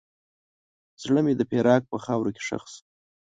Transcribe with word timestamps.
زړه 1.03 1.19
مې 1.25 1.33
د 1.37 1.41
فراق 1.49 1.83
په 1.91 1.97
خاوره 2.05 2.31
کې 2.35 2.41
ښخ 2.47 2.63
شو. 2.73 2.81